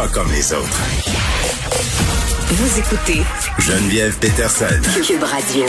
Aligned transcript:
Pas 0.00 0.08
comme 0.08 0.32
les 0.32 0.54
autres. 0.54 0.80
Vous 2.48 2.78
écoutez 2.78 3.20
Geneviève 3.58 4.16
Peterson. 4.18 4.64
Cube 5.06 5.22
Radio. 5.22 5.66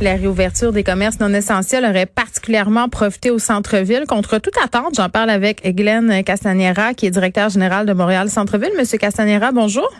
La 0.00 0.14
réouverture 0.14 0.72
des 0.72 0.84
commerces 0.84 1.18
non 1.18 1.34
essentiels 1.34 1.84
aurait 1.84 2.06
particulièrement 2.06 2.88
profité 2.88 3.32
au 3.32 3.40
centre-ville. 3.40 4.04
Contre 4.06 4.38
toute 4.38 4.56
attente, 4.62 4.94
j'en 4.94 5.08
parle 5.08 5.30
avec 5.30 5.66
Glenn 5.74 6.22
Castanera, 6.22 6.94
qui 6.94 7.06
est 7.06 7.10
directeur 7.10 7.48
général 7.48 7.86
de 7.86 7.92
Montréal 7.92 8.30
Centre-ville. 8.30 8.70
Monsieur 8.78 8.98
Castanera, 8.98 9.50
bonjour. 9.50 9.90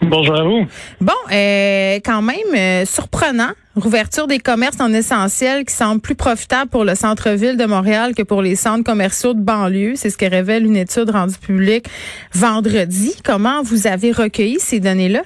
Bonjour 0.00 0.36
à 0.36 0.42
vous. 0.44 0.66
Bon, 1.00 1.12
euh, 1.32 1.98
quand 2.04 2.22
même 2.22 2.36
euh, 2.56 2.84
surprenant, 2.84 3.50
rouverture 3.74 4.26
des 4.28 4.38
commerces 4.38 4.78
non 4.78 4.92
essentiels 4.92 5.64
qui 5.64 5.74
semble 5.74 6.00
plus 6.00 6.14
profitable 6.14 6.70
pour 6.70 6.84
le 6.84 6.94
centre-ville 6.94 7.56
de 7.56 7.64
Montréal 7.64 8.14
que 8.16 8.22
pour 8.22 8.40
les 8.40 8.54
centres 8.54 8.84
commerciaux 8.84 9.34
de 9.34 9.40
banlieue. 9.40 9.96
C'est 9.96 10.10
ce 10.10 10.16
que 10.16 10.26
révèle 10.26 10.64
une 10.64 10.76
étude 10.76 11.10
rendue 11.10 11.38
publique 11.38 11.86
vendredi. 12.32 13.20
Comment 13.24 13.62
vous 13.62 13.86
avez 13.88 14.12
recueilli 14.12 14.60
ces 14.60 14.78
données-là? 14.78 15.22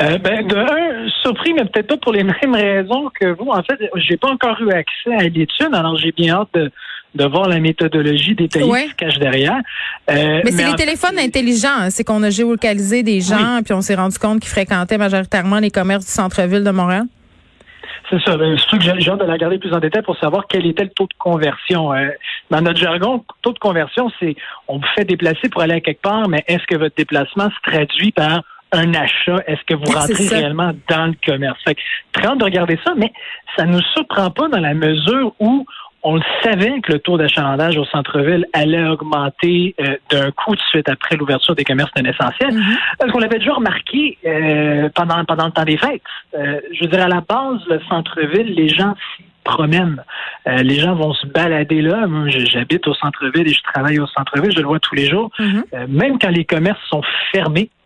Euh, 0.00 0.18
ben, 0.18 0.46
de 0.46 0.56
un, 0.56 1.08
surpris, 1.22 1.52
mais 1.52 1.64
peut-être 1.64 1.88
pas 1.88 1.96
pour 1.96 2.12
les 2.12 2.22
mêmes 2.42 2.54
raisons 2.54 3.10
que 3.20 3.26
vous. 3.36 3.50
En 3.50 3.62
fait, 3.64 3.78
j'ai 3.96 4.16
pas 4.16 4.28
encore 4.28 4.56
eu 4.60 4.70
accès 4.70 5.14
à 5.14 5.24
l'étude, 5.24 5.74
alors 5.74 5.96
j'ai 5.96 6.12
bien 6.12 6.34
hâte 6.36 6.48
de, 6.54 6.70
de 7.14 7.24
voir 7.24 7.48
la 7.48 7.58
méthodologie 7.58 8.34
détaillée 8.34 8.70
Ouais. 8.70 8.84
qui 8.84 8.90
se 8.90 8.94
cache 8.96 9.18
derrière. 9.18 9.56
Euh, 10.10 10.40
Mais 10.44 10.50
c'est 10.50 10.64
les 10.64 10.70
fait, 10.70 10.76
téléphones 10.76 11.18
intelligents. 11.18 11.68
hein. 11.80 11.90
C'est 11.90 12.04
qu'on 12.04 12.22
a 12.22 12.30
géolocalisé 12.30 13.02
des 13.02 13.20
gens, 13.20 13.60
puis 13.64 13.72
on 13.74 13.80
s'est 13.80 13.94
rendu 13.94 14.18
compte 14.18 14.40
qu'ils 14.40 14.50
fréquentaient 14.50 14.98
majoritairement 14.98 15.58
les 15.58 15.70
commerces 15.70 16.04
du 16.06 16.12
centre-ville 16.12 16.64
de 16.64 16.70
Montréal. 16.70 17.04
C'est 18.10 18.20
ça. 18.22 18.36
Ben, 18.38 18.56
C'est 18.70 18.78
que 18.78 18.84
j'ai 18.84 19.10
hâte 19.10 19.20
de 19.20 19.24
la 19.24 19.34
regarder 19.34 19.58
plus 19.58 19.72
en 19.74 19.80
détail 19.80 20.02
pour 20.02 20.16
savoir 20.18 20.46
quel 20.48 20.64
était 20.66 20.84
le 20.84 20.90
taux 20.90 21.04
de 21.06 21.14
conversion. 21.18 21.92
Euh, 21.92 22.08
dans 22.50 22.60
notre 22.62 22.78
jargon, 22.78 23.22
taux 23.42 23.52
de 23.52 23.58
conversion, 23.58 24.10
c'est 24.18 24.34
on 24.66 24.78
vous 24.78 24.86
fait 24.96 25.04
déplacer 25.04 25.48
pour 25.50 25.60
aller 25.62 25.74
à 25.74 25.80
quelque 25.80 26.00
part, 26.00 26.26
mais 26.28 26.42
est-ce 26.48 26.64
que 26.66 26.76
votre 26.76 26.94
déplacement 26.96 27.48
se 27.50 27.70
traduit 27.70 28.12
par 28.12 28.42
un 28.72 28.94
achat? 28.94 29.36
Est-ce 29.46 29.60
que 29.66 29.74
vous 29.74 29.84
rentrez 29.92 30.26
réellement 30.28 30.72
dans 30.88 31.06
le 31.06 31.14
commerce? 31.26 31.58
Fait 31.66 31.74
que, 31.74 31.80
de 32.38 32.44
regarder 32.44 32.78
ça, 32.84 32.94
mais 32.96 33.12
ça 33.56 33.64
nous 33.66 33.80
surprend 33.94 34.30
pas 34.30 34.48
dans 34.48 34.60
la 34.60 34.72
mesure 34.74 35.34
où 35.38 35.66
on 36.02 36.16
le 36.16 36.22
savait 36.42 36.80
que 36.80 36.92
le 36.92 36.98
taux 37.00 37.18
d'achalandage 37.18 37.76
au 37.76 37.84
centre-ville 37.84 38.46
allait 38.52 38.84
augmenter 38.84 39.74
euh, 39.80 39.96
d'un 40.10 40.30
coup 40.30 40.54
de 40.54 40.60
suite 40.60 40.88
après 40.88 41.16
l'ouverture 41.16 41.54
des 41.54 41.64
commerces 41.64 41.90
non 41.96 42.08
essentiels. 42.08 42.54
Parce 42.98 43.10
qu'on 43.10 43.18
l'avait 43.18 43.38
déjà 43.38 43.54
remarqué 43.54 44.16
euh, 44.24 44.88
pendant, 44.94 45.24
pendant 45.24 45.46
le 45.46 45.52
temps 45.52 45.64
des 45.64 45.76
fêtes. 45.76 46.02
Euh, 46.36 46.60
je 46.72 46.84
veux 46.84 46.90
dire, 46.90 47.02
à 47.02 47.08
la 47.08 47.20
base, 47.20 47.60
le 47.68 47.80
centre-ville, 47.88 48.54
les 48.54 48.68
gens 48.68 48.94
s'y 49.16 49.24
promènent. 49.48 50.02
Euh, 50.46 50.62
les 50.62 50.76
gens 50.76 50.94
vont 50.94 51.14
se 51.14 51.26
balader 51.26 51.80
là. 51.80 52.06
Moi, 52.06 52.28
j'habite 52.28 52.86
au 52.86 52.94
centre-ville 52.94 53.48
et 53.48 53.52
je 53.52 53.62
travaille 53.62 53.98
au 53.98 54.06
centre-ville. 54.06 54.52
Je 54.52 54.60
le 54.60 54.66
vois 54.66 54.78
tous 54.78 54.94
les 54.94 55.06
jours. 55.06 55.30
Mhm. 55.38 55.64
Euh, 55.74 55.86
même 55.88 56.18
quand 56.18 56.30
les 56.30 56.44
commerces 56.44 56.80
sont 56.88 57.02
fermés, 57.32 57.70
euh, 57.70 57.77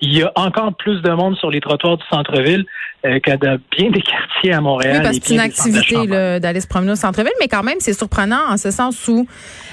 il 0.00 0.16
y 0.16 0.22
a 0.22 0.32
encore 0.36 0.74
plus 0.74 1.00
de 1.02 1.10
monde 1.10 1.36
sur 1.36 1.50
les 1.50 1.60
trottoirs 1.60 1.96
du 1.96 2.04
centre-ville 2.10 2.64
euh, 3.04 3.18
qu'à 3.20 3.36
bien 3.36 3.90
des 3.90 4.02
quartiers 4.02 4.52
à 4.52 4.60
Montréal. 4.60 4.96
Oui, 4.98 5.02
parce 5.02 5.18
que 5.18 5.26
c'est 5.26 5.34
une 5.34 5.40
activité 5.40 6.06
d'aller 6.40 6.60
se 6.60 6.66
promener 6.66 6.92
au 6.92 6.96
centre-ville, 6.96 7.32
mais 7.40 7.48
quand 7.48 7.62
même, 7.62 7.78
c'est 7.80 7.92
surprenant 7.92 8.40
en 8.48 8.56
ce 8.56 8.70
sens 8.70 9.08
où, 9.08 9.26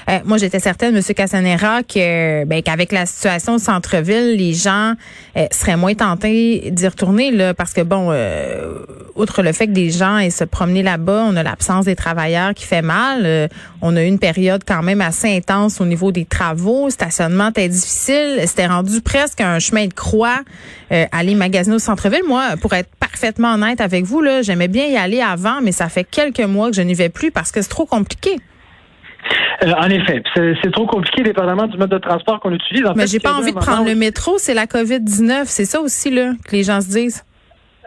euh, 0.08 0.18
moi, 0.24 0.38
j'étais 0.38 0.58
certaine, 0.58 0.96
M. 0.96 1.02
Casanera, 1.14 1.82
que 1.82 2.44
ben, 2.44 2.62
qu'avec 2.62 2.92
la 2.92 3.06
situation 3.06 3.54
au 3.54 3.58
centre-ville, 3.58 4.36
les 4.36 4.54
gens 4.54 4.94
euh, 5.36 5.46
seraient 5.50 5.76
moins 5.76 5.94
tentés 5.94 6.70
d'y 6.70 6.88
retourner, 6.88 7.30
là, 7.30 7.54
parce 7.54 7.72
que, 7.72 7.82
bon, 7.82 8.08
euh, 8.10 8.74
outre 9.14 9.42
le 9.42 9.52
fait 9.52 9.66
que 9.66 9.72
des 9.72 9.90
gens 9.90 10.18
aient 10.18 10.30
se 10.30 10.44
promener 10.44 10.82
là-bas, 10.82 11.26
on 11.28 11.36
a 11.36 11.42
l'absence 11.42 11.84
des 11.84 11.96
travailleurs 11.96 12.54
qui 12.54 12.64
fait 12.64 12.82
mal. 12.82 13.22
euh, 13.24 13.48
on 13.82 13.96
a 13.96 14.02
eu 14.02 14.06
une 14.06 14.18
période 14.18 14.62
quand 14.66 14.82
même 14.82 15.00
assez 15.00 15.34
intense 15.36 15.80
au 15.80 15.84
niveau 15.84 16.12
des 16.12 16.24
travaux. 16.24 16.86
Le 16.86 16.90
stationnement 16.90 17.48
était 17.48 17.68
difficile. 17.68 18.40
C'était 18.44 18.66
rendu 18.66 19.00
presque 19.00 19.40
un 19.40 19.58
chemin 19.58 19.86
de 19.86 19.94
croix 20.00 20.40
euh, 20.92 21.04
aller 21.12 21.34
magasiner 21.34 21.76
au 21.76 21.78
centre-ville. 21.78 22.24
Moi, 22.26 22.56
pour 22.60 22.72
être 22.72 22.88
parfaitement 22.98 23.54
honnête 23.54 23.80
avec 23.80 24.04
vous, 24.04 24.22
là, 24.22 24.40
j'aimais 24.40 24.68
bien 24.68 24.86
y 24.86 24.96
aller 24.96 25.20
avant, 25.20 25.60
mais 25.62 25.72
ça 25.72 25.88
fait 25.88 26.04
quelques 26.04 26.40
mois 26.40 26.70
que 26.70 26.76
je 26.76 26.82
n'y 26.82 26.94
vais 26.94 27.10
plus 27.10 27.30
parce 27.30 27.52
que 27.52 27.60
c'est 27.60 27.68
trop 27.68 27.86
compliqué. 27.86 28.38
Euh, 29.62 29.72
en 29.78 29.90
effet, 29.90 30.22
c'est 30.34 30.72
trop 30.72 30.86
compliqué 30.86 31.22
dépendamment 31.22 31.66
du 31.66 31.76
mode 31.76 31.90
de 31.90 31.98
transport 31.98 32.40
qu'on 32.40 32.52
utilise. 32.52 32.86
En 32.86 32.94
Mais 32.94 33.06
j'ai 33.06 33.20
pas 33.20 33.34
envie 33.34 33.52
de 33.52 33.58
prendre 33.58 33.84
le 33.84 33.94
métro, 33.94 34.38
c'est 34.38 34.54
la 34.54 34.64
COVID-19. 34.64 35.42
C'est 35.44 35.66
ça 35.66 35.80
aussi, 35.80 36.10
là, 36.10 36.32
que 36.46 36.56
les 36.56 36.62
gens 36.62 36.80
se 36.80 36.88
disent. 36.88 37.22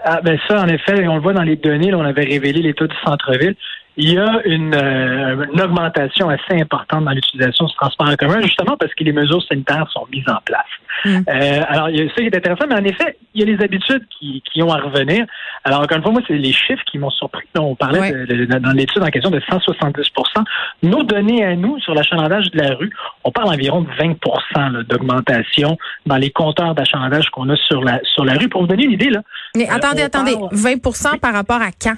Ah, 0.05 0.19
ben 0.21 0.37
ça, 0.47 0.61
en 0.61 0.67
effet, 0.67 1.07
on 1.07 1.15
le 1.15 1.21
voit 1.21 1.33
dans 1.33 1.43
les 1.43 1.55
données, 1.55 1.89
là, 1.89 1.97
on 1.97 2.05
avait 2.05 2.25
révélé 2.25 2.61
l'état 2.61 2.85
du 2.85 2.95
centre-ville. 3.03 3.55
Il 3.95 4.11
y 4.11 4.17
a 4.17 4.41
une, 4.45 4.73
euh, 4.73 5.45
une 5.53 5.61
augmentation 5.61 6.27
assez 6.29 6.59
importante 6.59 7.05
dans 7.05 7.11
l'utilisation 7.11 7.65
du 7.65 7.73
transport 7.75 8.09
en 8.09 8.15
commun, 8.15 8.41
justement 8.41 8.75
parce 8.77 8.93
que 8.95 9.03
les 9.03 9.13
mesures 9.13 9.43
sanitaires 9.43 9.87
sont 9.91 10.07
mises 10.11 10.27
en 10.27 10.39
place. 10.43 10.65
Mm. 11.05 11.09
Euh, 11.29 11.61
alors, 11.67 11.89
il 11.89 11.97
y 11.97 12.01
a 12.01 12.07
ça 12.09 12.15
qui 12.15 12.23
est 12.25 12.35
intéressant, 12.35 12.65
mais 12.67 12.75
en 12.75 12.83
effet, 12.85 13.17
il 13.35 13.41
y 13.41 13.43
a 13.43 13.55
les 13.55 13.63
habitudes 13.63 14.03
qui, 14.17 14.41
qui 14.51 14.63
ont 14.63 14.71
à 14.71 14.79
revenir. 14.79 15.25
Alors, 15.63 15.81
encore 15.81 15.97
une 15.97 16.03
fois, 16.03 16.11
moi, 16.11 16.21
c'est 16.27 16.33
les 16.33 16.53
chiffres 16.53 16.83
qui 16.91 16.97
m'ont 16.97 17.09
surpris. 17.11 17.45
Là, 17.55 17.61
on 17.61 17.75
parlait 17.75 18.11
de- 18.11 18.45
de- 18.45 18.45
dans 18.59 18.71
l'étude 18.71 19.03
en 19.03 19.07
question 19.09 19.29
de 19.29 19.39
170% 19.41 20.43
Nos 20.81 21.03
données 21.03 21.45
à 21.45 21.55
nous 21.55 21.79
sur 21.79 21.93
l'achalandage 21.93 22.49
de 22.51 22.59
la 22.61 22.73
rue, 22.75 22.91
on 23.23 23.31
parle 23.31 23.49
environ 23.49 23.81
de 23.81 23.89
20 23.99 24.15
là, 24.55 24.83
d'augmentation 24.83 25.77
dans 26.05 26.17
les 26.17 26.31
compteurs 26.31 26.73
d'achalandage 26.75 27.29
qu'on 27.29 27.49
a 27.49 27.55
sur 27.55 27.83
la, 27.83 27.99
sur 28.03 28.25
la 28.25 28.33
rue. 28.33 28.49
Pour 28.49 28.61
vous 28.61 28.67
donner 28.67 28.85
une 28.85 28.91
idée, 28.91 29.09
là, 29.09 29.21
Mais 29.55 29.69
Euh, 29.69 29.73
attendez, 29.75 30.01
attendez, 30.01 30.33
parle- 30.33 30.49
20 30.51 31.19
par 31.19 31.33
rapport 31.33 31.61
à 31.61 31.69
quand? 31.71 31.95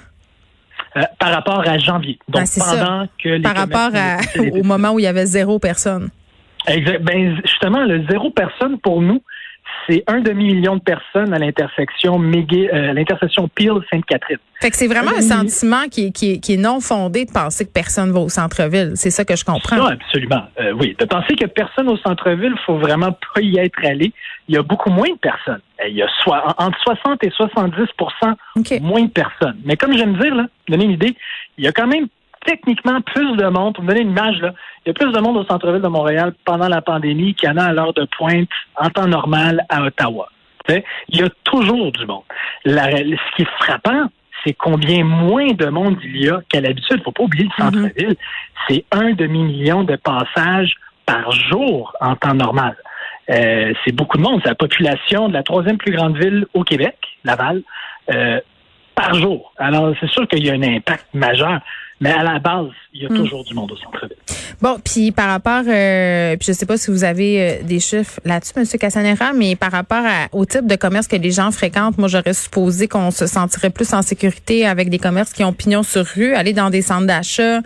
Euh, 0.96 1.02
par 1.18 1.32
rapport 1.32 1.60
à 1.66 1.78
janvier. 1.78 2.18
Donc, 2.28 2.42
Ah, 2.42 2.46
ça. 2.46 2.76
pendant 2.76 3.08
que 3.22 3.28
les 3.28 3.40
Par 3.42 3.56
rapport 3.56 3.90
à, 3.94 4.18
au 4.52 4.62
moment 4.62 4.92
où 4.92 4.98
il 4.98 5.02
y 5.02 5.06
avait 5.06 5.26
zéro 5.26 5.58
personne. 5.58 6.08
Exact. 6.68 7.02
Ben, 7.02 7.36
justement, 7.44 7.84
le 7.84 8.04
zéro 8.10 8.30
personne, 8.30 8.78
pour 8.80 9.00
nous, 9.00 9.22
c'est 9.88 10.04
un 10.06 10.20
demi-million 10.20 10.76
de 10.76 10.80
personnes 10.80 11.32
à 11.34 11.38
l'intersection 11.38 12.18
euh, 12.18 12.92
l'intersection 12.92 13.48
Peel-Sainte-Catherine. 13.48 14.38
Fait 14.60 14.70
que 14.70 14.76
c'est 14.76 14.86
vraiment 14.86 15.10
Un 15.16 15.20
sentiment 15.20 15.84
qui, 15.90 16.06
est- 16.06 16.10
qui, 16.12 16.32
est- 16.32 16.38
qui 16.40 16.54
est 16.54 16.56
non 16.56 16.80
fondé 16.80 17.24
de 17.26 17.30
penser 17.30 17.64
que 17.66 17.70
personne 17.72 18.10
va 18.12 18.20
au 18.20 18.28
centre-ville. 18.28 18.92
C'est 18.94 19.10
ça 19.10 19.24
que 19.24 19.36
je 19.36 19.44
comprends. 19.44 19.76
Ça, 19.76 19.92
absolument. 19.92 20.42
Euh, 20.60 20.72
oui. 20.72 20.96
De 20.98 21.04
penser 21.04 21.34
que 21.36 21.46
personne 21.46 21.88
au 21.88 21.96
centre-ville, 21.98 22.52
il 22.56 22.62
faut 22.64 22.78
vraiment 22.78 23.12
pas 23.12 23.40
y 23.42 23.58
être 23.58 23.78
allé. 23.84 24.12
Il 24.48 24.54
y 24.54 24.58
a 24.58 24.62
beaucoup 24.62 24.90
moins 24.90 25.08
de 25.10 25.18
personnes. 25.18 25.60
Euh, 25.84 25.88
Il 25.88 25.96
y 25.96 26.02
a 26.02 26.08
entre 26.58 26.78
60 26.82 27.22
et 27.24 27.30
70 27.30 27.82
OK. 28.56 28.80
moins 28.80 29.02
de 29.02 29.10
personnes. 29.10 29.58
Mais 29.64 29.76
comme 29.76 29.96
j'aime 29.96 30.16
dire, 30.18 30.34
là, 30.34 30.46
donner 30.68 30.84
une 30.84 30.92
idée, 30.92 31.14
il 31.58 31.64
y 31.64 31.68
a 31.68 31.72
quand 31.72 31.86
même 31.86 32.06
techniquement 32.46 33.00
plus 33.02 33.36
de 33.36 33.46
monde. 33.46 33.74
Pour 33.74 33.84
vous 33.84 33.88
donner 33.88 34.02
une 34.02 34.10
image, 34.10 34.40
là, 34.40 34.52
il 34.84 34.88
y 34.88 34.90
a 34.90 34.94
plus 34.94 35.12
de 35.12 35.18
monde 35.20 35.36
au 35.36 35.44
centre-ville 35.44 35.82
de 35.82 35.88
Montréal 35.88 36.32
pendant 36.44 36.68
la 36.68 36.80
pandémie 36.80 37.34
qu'il 37.34 37.48
y 37.48 37.52
en 37.52 37.56
a 37.56 37.64
à 37.64 37.72
l'heure 37.72 37.92
de 37.92 38.06
pointe 38.16 38.48
en 38.76 38.88
temps 38.88 39.06
normal 39.06 39.64
à 39.68 39.82
Ottawa. 39.82 40.28
Il 40.68 41.20
y 41.20 41.22
a 41.22 41.28
toujours 41.44 41.92
du 41.92 42.06
monde. 42.06 42.24
La- 42.64 42.90
ce 42.90 43.36
qui 43.36 43.42
est 43.42 43.48
frappant, 43.60 44.06
c'est 44.44 44.52
combien 44.54 45.04
moins 45.04 45.52
de 45.52 45.66
monde 45.66 45.96
il 46.02 46.24
y 46.24 46.28
a 46.28 46.40
qu'à 46.48 46.60
l'habitude. 46.60 46.98
Il 46.98 47.02
faut 47.02 47.12
pas 47.12 47.22
oublier 47.24 47.44
le 47.44 47.62
centre-ville. 47.64 48.16
C'est 48.68 48.84
un 48.92 49.12
demi-million 49.12 49.84
de 49.84 49.96
passages 49.96 50.74
par 51.04 51.30
jour 51.30 51.92
en 52.00 52.16
temps 52.16 52.34
normal. 52.34 52.76
Euh, 53.30 53.72
c'est 53.84 53.92
beaucoup 53.92 54.18
de 54.18 54.22
monde. 54.22 54.40
C'est 54.42 54.48
la 54.50 54.54
population 54.56 55.28
de 55.28 55.34
la 55.34 55.42
troisième 55.42 55.78
plus 55.78 55.92
grande 55.92 56.16
ville 56.16 56.46
au 56.54 56.62
Québec, 56.64 56.96
Laval, 57.24 57.62
euh, 58.12 58.40
par 58.94 59.14
jour. 59.14 59.52
Alors, 59.58 59.94
c'est 60.00 60.08
sûr 60.10 60.26
qu'il 60.26 60.44
y 60.44 60.50
a 60.50 60.54
un 60.54 60.62
impact 60.62 61.06
majeur, 61.14 61.60
mais 62.00 62.10
à 62.12 62.22
la 62.22 62.38
base, 62.38 62.68
il 62.92 63.02
y 63.02 63.06
a 63.06 63.08
Mm. 63.10 63.16
toujours 63.16 63.44
du 63.44 63.54
monde 63.54 63.72
au 63.72 63.76
centre-ville. 63.76 64.16
Bon, 64.62 64.78
puis 64.82 65.12
par 65.12 65.28
rapport, 65.28 65.62
euh, 65.66 66.36
puis 66.36 66.46
je 66.48 66.52
sais 66.52 66.64
pas 66.66 66.76
si 66.78 66.90
vous 66.90 67.04
avez 67.04 67.40
euh, 67.60 67.62
des 67.62 67.78
chiffres 67.80 68.18
là-dessus, 68.24 68.52
Monsieur 68.56 68.78
Cassanera, 68.78 69.32
mais 69.34 69.54
par 69.54 69.70
rapport 69.72 70.02
à- 70.04 70.28
au 70.32 70.44
type 70.46 70.66
de 70.66 70.76
commerce 70.76 71.06
que 71.06 71.16
les 71.16 71.30
gens 71.30 71.50
fréquentent, 71.50 71.98
moi 71.98 72.08
j'aurais 72.08 72.32
supposé 72.32 72.88
qu'on 72.88 73.10
se 73.10 73.26
sentirait 73.26 73.68
plus 73.70 73.92
en 73.92 74.00
sécurité 74.02 74.66
avec 74.66 74.88
des 74.88 74.98
commerces 74.98 75.32
qui 75.34 75.44
ont 75.44 75.52
pignon 75.52 75.82
sur 75.82 76.04
rue, 76.06 76.34
aller 76.34 76.52
dans 76.54 76.70
des 76.70 76.80
centres 76.82 77.06
d'achat, 77.06 77.58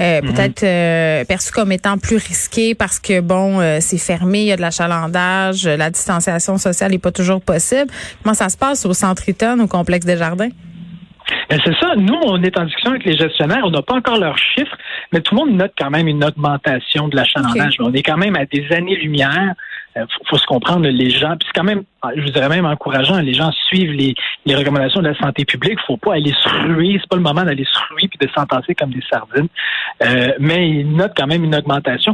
euh, 0.00 0.20
peut-être 0.20 0.62
euh, 0.64 1.24
perçus 1.24 1.52
comme 1.52 1.72
étant 1.72 1.96
plus 1.98 2.16
risqués 2.16 2.74
parce 2.74 2.98
que 2.98 3.20
bon, 3.20 3.60
euh, 3.60 3.78
c'est 3.80 3.98
fermé, 3.98 4.40
il 4.40 4.46
y 4.46 4.52
a 4.52 4.56
de 4.56 4.60
l'achalandage, 4.62 5.66
la 5.66 5.90
distanciation 5.90 6.58
sociale 6.58 6.90
n'est 6.90 6.98
pas 6.98 7.12
toujours 7.12 7.40
possible. 7.40 7.90
Comment 8.22 8.34
ça 8.34 8.48
se 8.50 8.56
passe 8.56 8.84
au 8.84 8.92
centre 8.92 9.26
Eaton, 9.28 9.58
au 9.60 9.66
complexe 9.66 10.04
des 10.04 10.16
Jardins? 10.18 10.50
Ben, 11.48 11.58
c'est 11.64 11.74
ça. 11.78 11.94
Nous, 11.96 12.18
on 12.24 12.42
est 12.42 12.58
en 12.58 12.64
discussion 12.64 12.90
avec 12.90 13.04
les 13.04 13.16
gestionnaires. 13.16 13.62
On 13.64 13.70
n'a 13.70 13.82
pas 13.82 13.94
encore 13.94 14.18
leurs 14.18 14.38
chiffres, 14.38 14.76
mais 15.12 15.20
tout 15.20 15.34
le 15.34 15.40
monde 15.44 15.56
note 15.56 15.72
quand 15.78 15.90
même 15.90 16.08
une 16.08 16.24
augmentation 16.24 17.08
de 17.08 17.16
l'achalandage. 17.16 17.76
On 17.80 17.92
est 17.92 18.02
quand 18.02 18.16
même 18.16 18.36
à 18.36 18.44
des 18.46 18.66
années-lumière. 18.72 19.54
Il 19.96 20.02
faut, 20.02 20.24
faut 20.30 20.38
se 20.38 20.46
comprendre, 20.46 20.88
les 20.88 21.10
gens, 21.10 21.36
puis 21.36 21.46
c'est 21.46 21.60
quand 21.60 21.64
même, 21.64 21.84
je 22.16 22.20
vous 22.20 22.30
dirais 22.30 22.48
même 22.48 22.66
encourageant, 22.66 23.20
les 23.20 23.32
gens 23.32 23.52
suivent 23.68 23.92
les, 23.92 24.16
les 24.44 24.56
recommandations 24.56 25.00
de 25.00 25.08
la 25.08 25.16
santé 25.16 25.44
publique. 25.44 25.78
faut 25.86 25.96
pas 25.96 26.14
aller 26.14 26.32
se 26.32 26.48
ruer, 26.48 26.98
c'est 27.00 27.08
pas 27.08 27.14
le 27.14 27.22
moment 27.22 27.44
d'aller 27.44 27.64
se 27.64 27.78
ruer 27.90 28.08
puis 28.08 28.18
de 28.20 28.28
s'entasser 28.34 28.74
comme 28.74 28.90
des 28.90 29.04
sardines. 29.08 29.46
Euh, 30.02 30.32
mais 30.40 30.68
ils 30.68 30.90
notent 30.90 31.14
quand 31.16 31.28
même 31.28 31.44
une 31.44 31.54
augmentation. 31.54 32.12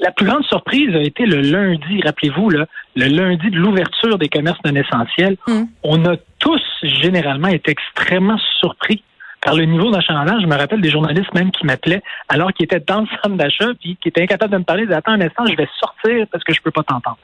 La 0.00 0.10
plus 0.10 0.26
grande 0.26 0.44
surprise 0.46 0.94
a 0.96 1.00
été 1.00 1.24
le 1.24 1.42
lundi, 1.42 2.00
rappelez-vous, 2.02 2.50
le 2.50 2.66
lundi 2.96 3.50
de 3.50 3.56
l'ouverture 3.56 4.18
des 4.18 4.28
commerces 4.28 4.58
non 4.64 4.74
essentiels. 4.74 5.36
Mm. 5.46 5.62
On 5.84 6.04
a 6.06 6.16
tous 6.40 6.60
généralement 6.82 7.48
été 7.48 7.70
extrêmement 7.70 8.38
surpris 8.60 9.02
par 9.44 9.54
le 9.54 9.64
niveau 9.64 9.90
d'achalandage. 9.90 10.40
Je 10.42 10.46
me 10.46 10.56
rappelle 10.56 10.80
des 10.80 10.90
journalistes 10.90 11.32
même 11.34 11.50
qui 11.50 11.66
m'appelaient 11.66 12.02
alors 12.28 12.52
qu'ils 12.52 12.64
étaient 12.64 12.80
dans 12.80 13.00
le 13.00 13.06
centre 13.22 13.36
d'achat 13.36 13.66
puis 13.80 13.98
qui 14.00 14.08
étaient 14.08 14.22
incapables 14.22 14.52
de 14.52 14.58
me 14.58 14.64
parler. 14.64 14.82
Ils 14.82 14.86
disaient, 14.86 14.98
attends 14.98 15.12
un 15.12 15.20
instant, 15.20 15.44
je 15.46 15.56
vais 15.56 15.68
sortir 15.80 16.26
parce 16.30 16.44
que 16.44 16.54
je 16.54 16.60
peux 16.62 16.70
pas 16.70 16.82
t'entendre. 16.82 17.18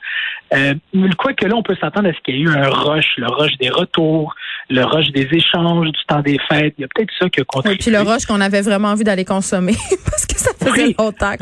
Euh, 0.55 0.75
quoi 1.19 1.32
que 1.35 1.47
là, 1.47 1.55
on 1.55 1.62
peut 1.62 1.76
s'attendre 1.81 2.09
à 2.09 2.12
ce 2.12 2.19
qu'il 2.25 2.37
y 2.37 2.38
ait 2.38 2.43
eu 2.43 2.49
un 2.50 2.69
rush, 2.69 3.06
le 3.19 3.26
rush 3.29 3.56
des 3.59 3.69
retours, 3.70 4.35
le 4.70 4.82
rush 4.85 5.09
des 5.12 5.29
échanges, 5.32 5.87
du 5.93 6.00
temps 6.06 6.20
des 6.20 6.38
fêtes. 6.49 6.75
Il 6.79 6.82
y 6.82 6.85
a 6.85 6.88
peut-être 6.94 7.11
ça 7.19 7.29
qui 7.29 7.41
a 7.41 7.44
contribué. 7.44 7.75
Oui, 7.75 7.79
puis 7.79 7.91
le 7.91 8.00
rush 8.00 8.26
qu'on 8.26 8.41
avait 8.41 8.62
vraiment 8.62 8.88
envie 8.88 9.05
d'aller 9.05 9.25
consommer 9.25 9.75
parce 10.05 10.26
que 10.26 10.38
ça 10.38 10.50
faisait 10.59 10.87
Oui. 10.87 10.97
longtemps 10.99 11.35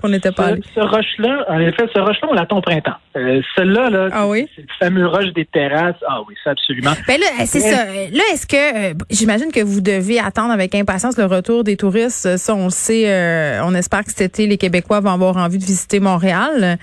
qu'on 0.00 0.08
n'était 0.08 0.32
pas 0.32 0.46
allé. 0.46 0.62
Ce, 0.74 0.80
ce 0.80 0.86
rush-là, 0.86 1.44
en 1.48 1.58
effet, 1.60 1.84
ce 1.94 2.00
rush-là, 2.00 2.28
on 2.30 2.34
l'attend 2.34 2.58
au 2.58 2.62
printemps. 2.62 2.94
Euh, 3.16 3.40
Celui-là, 3.56 3.90
là, 3.90 4.08
Ah 4.12 4.26
oui? 4.28 4.48
c'est 4.54 4.62
le 4.62 4.68
fameux 4.78 5.06
rush 5.06 5.32
des 5.32 5.44
terrasses. 5.46 5.96
Ah 6.08 6.20
oui, 6.28 6.34
ça 6.44 6.50
absolument. 6.50 6.92
Ben 7.08 7.18
là, 7.20 7.26
c'est 7.46 7.60
ça. 7.60 7.84
Là, 7.86 8.22
est-ce 8.32 8.46
que 8.46 8.90
euh, 8.92 8.94
j'imagine 9.10 9.50
que 9.52 9.60
vous 9.60 9.80
devez 9.80 10.05
attendre 10.18 10.52
avec 10.52 10.74
impatience 10.74 11.16
le 11.16 11.26
retour 11.26 11.64
des 11.64 11.76
touristes. 11.76 12.36
Ça, 12.36 12.54
on 12.54 12.66
le 12.66 12.70
sait. 12.70 13.04
euh, 13.06 13.60
on 13.64 13.74
espère 13.74 14.04
que 14.04 14.10
cet 14.10 14.20
été, 14.20 14.46
les 14.46 14.58
Québécois 14.58 15.00
vont 15.00 15.10
avoir 15.10 15.36
envie 15.36 15.58
de 15.58 15.64
visiter 15.64 16.00
Montréal. 16.00 16.78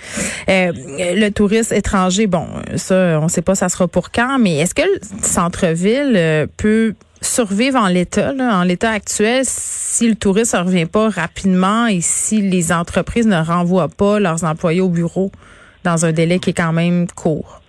Euh, 0.50 0.72
le 0.76 1.30
tourisme 1.30 1.74
étranger, 1.74 2.28
bon, 2.28 2.48
ça, 2.76 3.20
on 3.20 3.24
ne 3.24 3.30
sait 3.30 3.42
pas, 3.42 3.56
ça 3.56 3.70
sera 3.70 3.88
pour 3.88 4.12
quand. 4.12 4.38
Mais 4.40 4.58
est-ce 4.58 4.76
que 4.76 4.82
le 4.82 5.00
centre-ville 5.22 6.14
euh, 6.16 6.48
peut 6.58 6.94
survivre 7.22 7.80
en 7.80 7.88
l'état, 7.88 8.34
en 8.38 8.64
l'état 8.64 8.92
actuel, 8.92 9.44
si 9.46 10.08
le 10.10 10.16
tourisme 10.16 10.58
ne 10.58 10.64
revient 10.64 10.86
pas 10.86 11.10
rapidement 11.10 11.88
et 11.88 12.02
si 12.02 12.42
les 12.42 12.72
entreprises 12.74 13.28
ne 13.28 13.42
renvoient 13.42 13.88
pas 13.88 14.20
leurs 14.20 14.44
employés 14.44 14.82
au 14.82 14.90
bureau 14.90 15.32
dans 15.84 16.06
un 16.06 16.12
délai 16.12 16.40
qui 16.40 16.50
est 16.52 16.54
quand 16.54 16.74
même 16.74 17.08
court? 17.08 17.63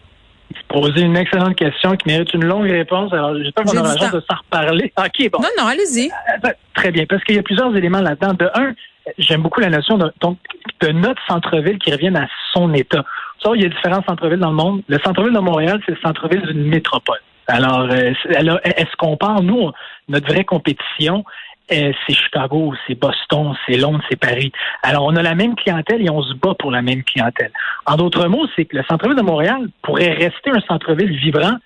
Poser 0.69 1.03
une 1.03 1.17
excellente 1.17 1.56
question 1.56 1.97
qui 1.97 2.09
mérite 2.09 2.33
une 2.35 2.45
longue 2.45 2.69
réponse. 2.71 3.12
Alors, 3.12 3.35
j'espère 3.37 3.65
qu'on 3.65 3.77
aura 3.77 3.95
la 3.95 3.97
chance 3.97 4.12
de 4.12 4.23
s'en 4.29 4.37
reparler. 4.37 4.93
OK, 4.99 5.31
bon. 5.31 5.41
Non, 5.41 5.49
non, 5.59 5.67
allez-y. 5.67 6.06
Euh, 6.06 6.39
ben, 6.43 6.53
Très 6.75 6.91
bien, 6.91 7.05
parce 7.09 7.23
qu'il 7.25 7.37
y 7.37 7.39
a 7.39 7.43
plusieurs 7.43 7.75
éléments 7.77 8.01
là-dedans. 8.01 8.35
De 8.35 8.51
un, 8.55 8.75
j'aime 9.19 9.43
beaucoup 9.43 9.61
la 9.61 9.71
notion 9.71 9.99
de, 9.99 10.12
donc, 10.21 10.39
de 10.81 10.89
notre 10.89 11.23
centre-ville 11.27 11.79
qui 11.79 11.93
revienne 11.93 12.17
à 12.17 12.27
son 12.53 12.73
état. 12.75 13.05
Ça, 13.43 13.51
il 13.55 13.62
y 13.62 13.67
a 13.67 13.69
différents 13.69 14.03
centres-villes 14.09 14.41
dans 14.41 14.51
le 14.51 14.56
monde. 14.56 14.83
Le 14.89 14.99
centre-ville 15.05 15.35
de 15.35 15.39
Montréal, 15.39 15.81
c'est 15.87 15.93
le 15.93 16.01
centre-ville 16.03 16.43
d'une 16.43 16.67
métropole. 16.67 17.19
Alors, 17.47 17.89
euh, 17.91 18.12
alors, 18.37 18.59
est-ce 18.65 18.97
qu'on 18.97 19.17
part, 19.17 19.43
nous, 19.43 19.71
notre 20.09 20.27
vraie 20.27 20.45
compétition, 20.45 21.25
c'est 21.69 22.14
Chicago, 22.14 22.75
c'est 22.87 22.99
Boston, 22.99 23.55
c'est 23.66 23.76
Londres, 23.76 24.02
c'est 24.11 24.19
Paris. 24.19 24.52
Alors, 24.82 25.05
on 25.05 25.16
a 25.16 25.22
la 25.22 25.34
même 25.34 25.55
clientèle 25.56 26.02
et 26.05 26.11
on 26.11 26.22
se 26.22 26.34
bat 26.34 26.55
pour 26.58 26.70
la 26.70 26.82
même 26.82 27.02
clientèle. 27.02 27.50
En 27.87 27.96
d'autres 27.96 28.26
mots, 28.28 28.46
c'est 28.55 28.64
que 28.66 28.76
le 28.76 28.84
centre-ville 28.88 29.16
de 29.16 29.22
Montréal 29.22 29.69
pourrait 29.82 30.12
rester 30.12 30.50
un 30.50 30.61
centre-ville 30.69 31.16
vibrant 31.16 31.56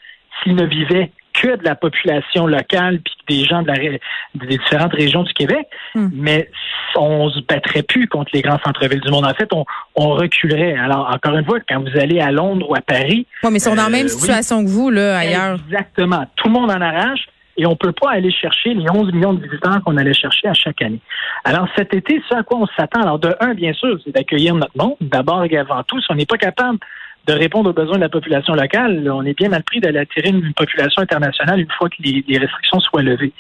s'il 0.43 0.55
ne 0.55 0.65
vivait 0.65 1.11
que 1.35 1.57
de 1.57 1.65
la 1.65 1.77
population 1.77 2.47
locale 2.49 3.01
puis 3.01 3.15
des 3.41 3.45
gens 3.45 3.63
de 3.63 3.69
la, 3.69 3.75
des 3.75 4.57
différentes 4.59 4.93
régions 4.93 5.23
du 5.23 5.33
Québec, 5.33 5.67
Hmm. 5.95 6.09
mais 6.13 6.51
on 6.97 7.29
se 7.31 7.41
battrait 7.41 7.83
plus 7.83 8.09
contre 8.09 8.31
les 8.35 8.43
grands 8.43 8.59
centres-villes 8.65 9.01
du 9.01 9.11
monde. 9.11 9.25
En 9.25 9.35
fait, 9.35 9.49
on, 9.53 9.65
on 9.95 10.11
reculerait. 10.11 10.77
Alors, 10.77 11.09
encore 11.15 11.37
une 11.37 11.45
fois, 11.45 11.59
quand 11.69 11.81
vous 11.81 11.97
allez 11.99 12.21
à 12.21 12.31
Londres 12.33 12.69
ou 12.71 12.75
à 12.75 12.81
Paris, 12.81 13.27
Oui, 13.43 13.51
mais 13.53 13.59
ils 13.59 13.61
sont 13.61 13.71
dans 13.77 13.83
la 13.83 13.89
Euh, 13.89 13.91
même 13.93 14.03
oui. 14.07 14.11
situation 14.11 14.65
que 14.65 14.69
vous, 14.69 14.91
là, 14.91 15.19
ailleurs. 15.19 15.59
Exactement. 15.69 16.25
Tout 16.37 16.49
le 16.49 16.53
monde 16.55 16.71
en 16.71 16.81
arrache 16.81 17.27
et 17.59 17.67
on 17.67 17.77
peut 17.77 17.93
pas 17.93 18.13
aller 18.13 18.31
chercher 18.31 18.73
les 18.73 18.89
11 18.91 19.13
millions 19.13 19.35
de 19.35 19.43
visiteurs 19.43 19.83
qu'on 19.85 19.97
allait 19.99 20.15
chercher 20.15 20.49
à 20.49 20.55
chaque 20.55 20.81
année. 20.81 21.01
Alors 21.45 21.67
cet 21.77 21.93
été, 21.93 22.23
ce 22.29 22.35
à 22.37 22.43
quoi 22.43 22.59
on 22.61 22.67
s'attend, 22.77 23.03
alors 23.03 23.19
de 23.19 23.35
un, 23.41 23.53
bien 23.55 23.73
sûr, 23.75 23.99
c'est 24.05 24.15
d'accueillir 24.15 24.55
notre 24.55 24.77
monde, 24.77 24.97
d'abord 25.01 25.45
et 25.45 25.59
avant 25.59 25.83
tout. 25.83 26.01
Si 26.01 26.07
on 26.11 26.15
n'est 26.15 26.25
pas 26.27 26.39
capable 26.39 26.79
de 27.27 27.33
répondre 27.35 27.69
aux 27.69 27.75
besoins 27.75 27.97
de 27.97 28.01
la 28.01 28.09
population 28.09 28.55
locale, 28.55 29.07
on 29.13 29.23
est 29.27 29.37
bien 29.37 29.51
mal 29.51 29.63
pris 29.63 29.81
d'aller 29.81 29.99
attirer 29.99 30.31
une 30.31 30.55
population 30.55 31.03
internationale 31.03 31.61
une 31.61 31.71
fois 31.77 31.91
que 31.91 31.97
les, 32.01 32.25
les 32.27 32.39
restrictions 32.39 32.81
soient 32.81 33.03
levées. 33.03 33.33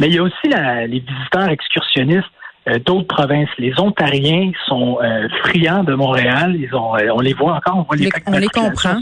Mais 0.00 0.08
il 0.08 0.14
y 0.14 0.18
a 0.18 0.22
aussi 0.24 0.48
la- 0.50 0.86
les 0.88 0.98
visiteurs 0.98 1.48
excursionnistes 1.50 2.24
euh, 2.68 2.80
d'autres 2.80 3.06
provinces. 3.06 3.48
Les 3.58 3.72
Ontariens 3.78 4.50
sont 4.66 4.98
euh, 5.00 5.28
friands 5.44 5.84
de 5.84 5.94
Montréal. 5.94 6.56
Ils 6.58 6.74
ont, 6.74 6.96
euh, 6.96 7.08
on 7.14 7.20
les 7.20 7.34
voit 7.34 7.52
encore, 7.54 7.76
on 7.76 7.82
voit 7.82 7.94
les, 7.94 8.08
on 8.26 8.32
les 8.40 8.48
comprend. 8.48 8.94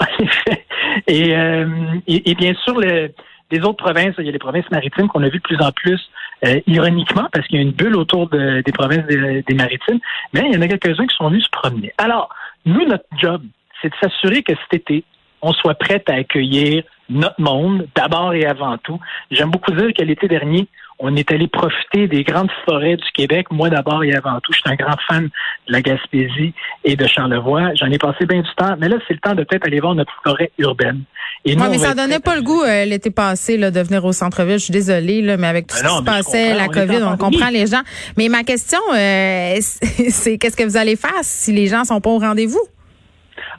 Et, 1.06 1.34
euh, 1.36 1.66
et, 2.06 2.30
et 2.30 2.34
bien 2.34 2.52
sûr, 2.64 2.78
le- 2.78 3.12
les 3.52 3.60
autres 3.60 3.84
provinces, 3.84 4.14
il 4.18 4.24
y 4.24 4.28
a 4.28 4.32
les 4.32 4.38
provinces 4.38 4.68
maritimes 4.72 5.06
qu'on 5.08 5.22
a 5.22 5.28
vues 5.28 5.38
de 5.38 5.42
plus 5.50 5.60
en 5.60 5.70
plus, 5.70 6.00
euh, 6.44 6.60
ironiquement, 6.66 7.28
parce 7.32 7.46
qu'il 7.46 7.56
y 7.56 7.58
a 7.60 7.62
une 7.62 7.70
bulle 7.80 7.96
autour 7.96 8.28
de- 8.28 8.62
des 8.66 8.72
provinces 8.72 9.06
des, 9.06 9.42
des 9.42 9.54
maritimes, 9.54 10.00
mais 10.32 10.42
il 10.48 10.54
y 10.54 10.58
en 10.58 10.62
a 10.62 10.68
quelques-uns 10.68 11.06
qui 11.06 11.14
sont 11.16 11.28
venus 11.28 11.44
se 11.44 11.50
promener. 11.50 11.92
Alors, 11.98 12.28
nous, 12.64 12.84
notre 12.86 13.04
job, 13.20 13.42
c'est 13.80 13.90
de 13.90 13.94
s'assurer 14.00 14.42
que 14.42 14.52
cet 14.62 14.74
été, 14.80 15.04
on 15.42 15.52
soit 15.52 15.74
prêt 15.74 16.02
à 16.08 16.14
accueillir 16.14 16.82
notre 17.10 17.40
monde, 17.40 17.86
d'abord 17.94 18.32
et 18.32 18.46
avant 18.46 18.78
tout. 18.78 18.98
J'aime 19.30 19.50
beaucoup 19.50 19.72
dire 19.72 19.92
que 19.96 20.02
l'été 20.02 20.28
dernier, 20.28 20.66
on 21.04 21.16
est 21.16 21.32
allé 21.32 21.48
profiter 21.48 22.06
des 22.06 22.22
grandes 22.22 22.50
forêts 22.64 22.96
du 22.96 23.10
Québec. 23.12 23.48
Moi, 23.50 23.68
d'abord 23.70 24.04
et 24.04 24.14
avant 24.14 24.38
tout, 24.40 24.52
je 24.52 24.58
suis 24.58 24.70
un 24.70 24.76
grand 24.76 24.96
fan 25.08 25.24
de 25.66 25.72
la 25.72 25.82
Gaspésie 25.82 26.54
et 26.84 26.94
de 26.94 27.06
Charlevoix. 27.08 27.74
J'en 27.74 27.90
ai 27.90 27.98
passé 27.98 28.24
bien 28.24 28.40
du 28.40 28.48
temps, 28.56 28.76
mais 28.78 28.88
là, 28.88 28.98
c'est 29.08 29.14
le 29.14 29.18
temps 29.18 29.34
de 29.34 29.42
peut-être 29.42 29.66
aller 29.66 29.80
voir 29.80 29.96
notre 29.96 30.12
forêt 30.22 30.52
urbaine. 30.58 31.02
Et 31.44 31.56
nous, 31.56 31.62
Oui, 31.64 31.70
mais 31.72 31.78
ça 31.78 31.94
donnait 31.94 32.20
pas 32.20 32.36
le 32.36 32.42
goût 32.42 32.62
euh, 32.62 32.84
l'été 32.84 33.10
passé 33.10 33.58
là, 33.58 33.72
de 33.72 33.80
venir 33.80 34.04
au 34.04 34.12
centre-ville. 34.12 34.58
Je 34.58 34.64
suis 34.64 34.72
désolée, 34.72 35.22
là, 35.22 35.36
mais 35.36 35.48
avec 35.48 35.66
tout 35.66 35.74
Ben 35.74 35.82
ce 35.82 35.88
qui 35.88 35.92
non, 35.92 35.98
se 35.98 36.04
passait, 36.04 36.54
la 36.54 36.68
COVID, 36.68 37.02
on 37.02 37.16
comprend 37.16 37.50
les 37.50 37.66
gens. 37.66 37.82
Mais 38.16 38.28
ma 38.28 38.44
question, 38.44 38.78
euh, 38.94 39.56
c'est 39.60 40.10
c'est 40.10 40.38
qu'est-ce 40.38 40.56
que 40.56 40.62
vous 40.62 40.76
allez 40.76 40.94
faire 40.94 41.10
si 41.22 41.52
les 41.52 41.66
gens 41.66 41.82
sont 41.82 42.00
pas 42.00 42.10
au 42.10 42.18
rendez-vous? 42.18 42.62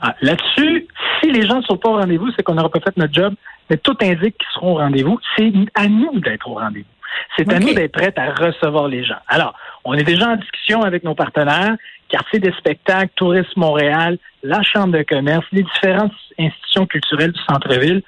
Ah, 0.00 0.14
Là-dessus, 0.22 0.86
si 1.20 1.30
les 1.30 1.46
gens 1.46 1.56
ne 1.58 1.62
sont 1.62 1.76
pas 1.76 1.90
au 1.90 1.96
rendez-vous, 1.96 2.30
c'est 2.34 2.42
qu'on 2.42 2.54
n'aura 2.54 2.70
pas 2.70 2.80
fait 2.80 2.96
notre 2.96 3.12
job, 3.12 3.34
mais 3.68 3.76
tout 3.76 3.96
indique 4.00 4.38
qu'ils 4.38 4.54
seront 4.54 4.72
au 4.72 4.76
rendez-vous. 4.76 5.18
C'est 5.36 5.52
à 5.74 5.88
nous 5.88 6.20
d'être 6.20 6.48
au 6.48 6.54
rendez-vous. 6.54 6.86
C'est 7.36 7.52
à 7.52 7.58
nous 7.58 7.74
d'être 7.74 7.92
prêts 7.92 8.12
à 8.16 8.32
recevoir 8.32 8.88
les 8.88 9.04
gens. 9.04 9.18
Alors, 9.28 9.54
on 9.84 9.94
est 9.94 10.04
déjà 10.04 10.30
en 10.30 10.36
discussion 10.36 10.82
avec 10.82 11.04
nos 11.04 11.14
partenaires, 11.14 11.76
Quartier 12.08 12.38
des 12.38 12.52
spectacles, 12.52 13.10
Tourisme 13.16 13.60
Montréal, 13.60 14.18
la 14.42 14.62
Chambre 14.62 14.96
de 14.96 15.02
commerce, 15.02 15.44
les 15.52 15.62
différentes 15.62 16.12
institutions 16.38 16.86
culturelles 16.86 17.32
du 17.32 17.40
centre-ville 17.48 18.02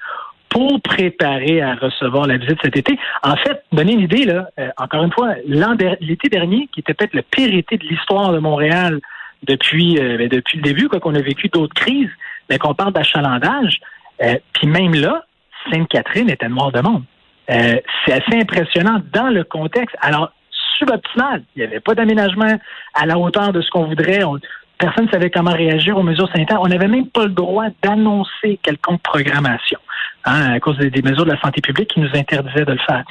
pour 0.49 0.81
préparer 0.81 1.61
à 1.61 1.75
recevoir 1.75 2.25
la 2.25 2.37
visite 2.37 2.57
cet 2.63 2.77
été. 2.77 2.97
En 3.23 3.35
fait, 3.35 3.63
donner 3.71 3.93
une 3.93 4.01
idée, 4.01 4.23
là, 4.23 4.47
euh, 4.59 4.69
encore 4.77 5.03
une 5.03 5.11
fois, 5.11 5.35
l'été 5.45 6.29
dernier, 6.29 6.69
qui 6.71 6.79
était 6.79 6.93
peut-être 6.93 7.13
le 7.13 7.21
pire 7.21 7.53
été 7.53 7.77
de 7.77 7.83
l'histoire 7.83 8.31
de 8.31 8.39
Montréal 8.39 9.01
depuis, 9.43 9.99
euh, 9.99 10.17
ben, 10.17 10.29
depuis 10.29 10.57
le 10.57 10.63
début, 10.63 10.87
quoi 10.87 10.99
qu'on 10.99 11.15
a 11.15 11.21
vécu 11.21 11.49
d'autres 11.49 11.73
crises, 11.73 12.09
mais 12.49 12.57
qu'on 12.57 12.73
parle 12.73 12.93
d'achalandage, 12.93 13.79
euh, 14.21 14.35
puis 14.53 14.67
même 14.67 14.93
là, 14.95 15.25
Sainte-Catherine 15.69 16.29
était 16.29 16.47
noire 16.47 16.71
de 16.71 16.81
monde. 16.81 17.03
Euh, 17.49 17.75
c'est 18.05 18.13
assez 18.13 18.39
impressionnant 18.41 19.01
dans 19.13 19.29
le 19.29 19.43
contexte. 19.43 19.95
Alors, 20.01 20.31
suboptimal. 20.77 21.43
Il 21.55 21.59
n'y 21.59 21.65
avait 21.67 21.79
pas 21.79 21.95
d'aménagement 21.95 22.57
à 22.93 23.05
la 23.05 23.17
hauteur 23.17 23.51
de 23.53 23.61
ce 23.61 23.69
qu'on 23.69 23.85
voudrait. 23.85 24.23
On- 24.23 24.39
personne 24.77 25.05
ne 25.05 25.11
savait 25.11 25.31
comment 25.31 25.51
réagir 25.51 25.97
aux 25.97 26.03
mesures 26.03 26.29
sanitaires. 26.31 26.59
On 26.61 26.67
n'avait 26.67 26.87
même 26.87 27.07
pas 27.07 27.23
le 27.23 27.31
droit 27.31 27.65
d'annoncer 27.81 28.59
quelconque 28.61 29.01
programmation 29.01 29.79
hein, 30.25 30.53
à 30.53 30.59
cause 30.59 30.77
des, 30.77 30.89
des 30.91 31.01
mesures 31.01 31.25
de 31.25 31.31
la 31.31 31.39
santé 31.39 31.61
publique 31.61 31.89
qui 31.91 31.99
nous 31.99 32.09
interdisaient 32.13 32.65
de 32.65 32.73
le 32.73 32.79
faire. 32.85 33.03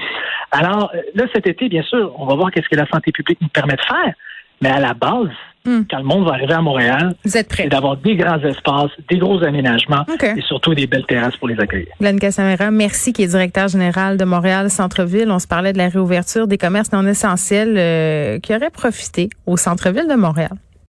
Alors, 0.52 0.90
euh, 0.94 1.00
là, 1.14 1.24
cet 1.34 1.46
été, 1.46 1.68
bien 1.68 1.82
sûr, 1.82 2.12
on 2.18 2.26
va 2.26 2.34
voir 2.34 2.50
qu'est-ce 2.50 2.68
que 2.68 2.76
la 2.76 2.86
santé 2.86 3.10
publique 3.10 3.40
nous 3.40 3.48
permet 3.48 3.74
de 3.74 3.82
faire. 3.82 4.14
Mais 4.60 4.70
à 4.70 4.78
la 4.80 4.94
base, 4.94 5.28
Hmm. 5.66 5.82
quand 5.90 5.98
le 5.98 6.04
monde 6.04 6.24
va 6.24 6.32
arriver 6.34 6.54
à 6.54 6.62
Montréal, 6.62 7.14
Vous 7.24 7.36
êtes 7.36 7.52
c'est 7.52 7.68
d'avoir 7.68 7.96
des 7.96 8.14
grands 8.16 8.40
espaces, 8.40 8.90
des 9.10 9.18
gros 9.18 9.42
aménagements 9.42 10.04
OK. 10.08 10.24
et 10.36 10.42
surtout 10.42 10.74
des 10.74 10.86
belles 10.86 11.06
terrasses 11.06 11.36
pour 11.36 11.48
les 11.48 11.58
accueillir. 11.58 11.88
Glenn 12.00 12.20
Cassamera, 12.20 12.70
merci, 12.70 13.12
qui 13.12 13.22
est 13.24 13.26
directeur 13.26 13.68
général 13.68 14.16
de 14.16 14.24
Montréal 14.24 14.70
Centre-Ville. 14.70 15.30
On 15.30 15.38
se 15.38 15.46
parlait 15.46 15.72
de 15.72 15.78
la 15.78 15.88
réouverture 15.88 16.46
des 16.46 16.58
commerces 16.58 16.92
non 16.92 17.06
essentiels 17.06 17.74
euh, 17.76 18.38
qui 18.38 18.54
auraient 18.54 18.70
profité 18.70 19.28
au 19.46 19.56
centre-ville 19.56 20.08
de 20.08 20.14
Montréal. 20.14 20.52